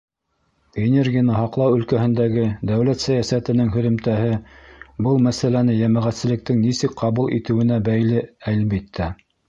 Энергияны 0.83 1.35
һаҡлау 1.39 1.75
өлкәһендәге 1.79 2.45
дәүләт 2.71 3.05
сәйәсәтенең 3.05 3.71
һөҙөмтәһе 3.77 4.33
был 5.09 5.23
мәсьәләне 5.29 5.79
йәмәғәтселектең 5.85 6.61
нисек 6.67 7.01
ҡабул 7.05 7.33
итеүенә 7.41 7.83
бәйле, 7.91 8.29
әлбиттә. 8.55 9.17